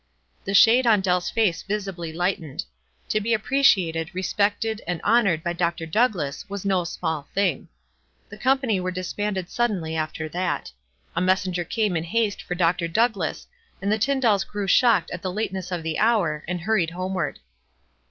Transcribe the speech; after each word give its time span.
The 0.45 0.55
shade 0.55 0.87
on 0.87 1.01
Dell's 1.01 1.29
face 1.29 1.61
visibly 1.61 2.11
lightened. 2.11 2.65
To 3.09 3.21
be 3.21 3.35
appreciated, 3.35 4.15
respected 4.15 4.81
and 4.87 4.99
honored 5.03 5.43
by 5.43 5.53
Dr. 5.53 5.85
Douglass 5.85 6.43
was 6.49 6.65
no 6.65 6.83
small 6.85 7.27
thinsr. 7.37 7.67
The 8.27 8.39
com 8.39 8.57
pany 8.57 8.81
were 8.81 8.89
disbanded 8.89 9.51
suddenly 9.51 9.95
after 9.95 10.27
that. 10.29 10.71
A 11.15 11.21
messenger 11.21 11.63
came 11.63 11.95
in 11.95 12.05
haste 12.05 12.41
for 12.41 12.55
Dr. 12.55 12.87
Douglass, 12.87 13.45
and 13.79 13.91
the 13.91 13.99
Tyndalls 13.99 14.43
grew 14.43 14.65
shocked 14.67 15.11
at 15.11 15.21
the 15.21 15.31
lateness 15.31 15.71
of 15.71 15.83
the 15.83 15.99
hour, 15.99 16.43
and 16.47 16.61
hurried 16.61 16.89
homeward. 16.89 17.37